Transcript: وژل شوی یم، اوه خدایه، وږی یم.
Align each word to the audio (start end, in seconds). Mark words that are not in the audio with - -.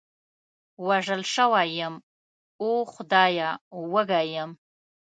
وژل 0.87 1.21
شوی 1.33 1.69
یم، 1.79 1.95
اوه 2.63 2.85
خدایه، 2.93 3.49
وږی 3.93 4.25
یم. 4.35 4.51